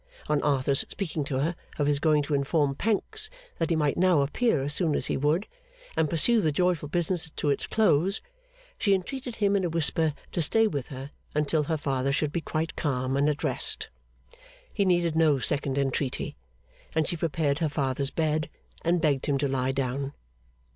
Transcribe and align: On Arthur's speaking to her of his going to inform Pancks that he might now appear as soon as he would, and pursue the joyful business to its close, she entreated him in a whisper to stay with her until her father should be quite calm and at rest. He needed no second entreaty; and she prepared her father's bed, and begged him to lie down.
On 0.27 0.41
Arthur's 0.41 0.83
speaking 0.89 1.23
to 1.25 1.37
her 1.41 1.55
of 1.77 1.85
his 1.85 1.99
going 1.99 2.23
to 2.23 2.33
inform 2.33 2.73
Pancks 2.73 3.29
that 3.59 3.69
he 3.69 3.75
might 3.75 3.97
now 3.97 4.21
appear 4.21 4.63
as 4.63 4.73
soon 4.73 4.95
as 4.95 5.05
he 5.05 5.15
would, 5.15 5.45
and 5.95 6.09
pursue 6.09 6.41
the 6.41 6.51
joyful 6.51 6.89
business 6.89 7.29
to 7.29 7.51
its 7.51 7.67
close, 7.67 8.19
she 8.79 8.95
entreated 8.95 9.35
him 9.35 9.55
in 9.55 9.63
a 9.63 9.69
whisper 9.69 10.15
to 10.31 10.41
stay 10.41 10.65
with 10.65 10.87
her 10.87 11.11
until 11.35 11.65
her 11.65 11.77
father 11.77 12.11
should 12.11 12.31
be 12.31 12.41
quite 12.41 12.75
calm 12.75 13.15
and 13.15 13.29
at 13.29 13.43
rest. 13.43 13.89
He 14.73 14.85
needed 14.85 15.15
no 15.15 15.37
second 15.37 15.77
entreaty; 15.77 16.35
and 16.95 17.07
she 17.07 17.15
prepared 17.15 17.59
her 17.59 17.69
father's 17.69 18.09
bed, 18.09 18.49
and 18.83 19.01
begged 19.01 19.27
him 19.27 19.37
to 19.37 19.47
lie 19.47 19.71
down. 19.71 20.13